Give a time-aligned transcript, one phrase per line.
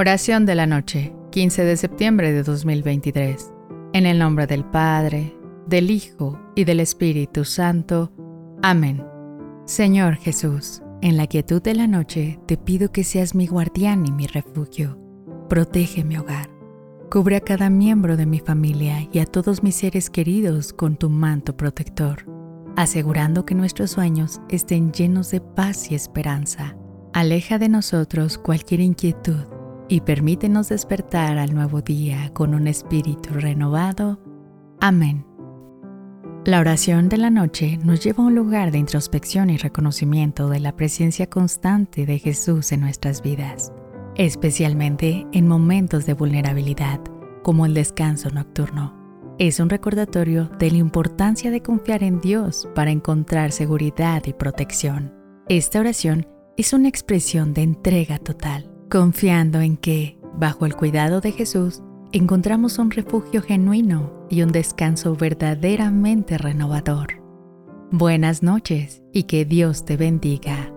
[0.00, 3.52] Oración de la noche, 15 de septiembre de 2023.
[3.94, 5.36] En el nombre del Padre,
[5.66, 8.12] del Hijo y del Espíritu Santo.
[8.62, 9.04] Amén.
[9.64, 14.12] Señor Jesús, en la quietud de la noche te pido que seas mi guardián y
[14.12, 14.96] mi refugio.
[15.48, 16.48] Protege mi hogar.
[17.10, 21.10] Cubre a cada miembro de mi familia y a todos mis seres queridos con tu
[21.10, 22.24] manto protector,
[22.76, 26.76] asegurando que nuestros sueños estén llenos de paz y esperanza.
[27.12, 29.57] Aleja de nosotros cualquier inquietud
[29.88, 34.20] y permítenos despertar al nuevo día con un espíritu renovado.
[34.80, 35.24] Amén.
[36.44, 40.60] La oración de la noche nos lleva a un lugar de introspección y reconocimiento de
[40.60, 43.72] la presencia constante de Jesús en nuestras vidas,
[44.14, 47.00] especialmente en momentos de vulnerabilidad,
[47.42, 48.96] como el descanso nocturno.
[49.38, 55.14] Es un recordatorio de la importancia de confiar en Dios para encontrar seguridad y protección.
[55.48, 61.32] Esta oración es una expresión de entrega total confiando en que, bajo el cuidado de
[61.32, 67.22] Jesús, encontramos un refugio genuino y un descanso verdaderamente renovador.
[67.90, 70.72] Buenas noches y que Dios te bendiga.